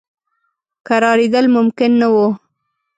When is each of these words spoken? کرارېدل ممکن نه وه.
کرارېدل 0.87 1.45
ممکن 1.55 1.91
نه 2.01 2.07
وه. 2.13 2.27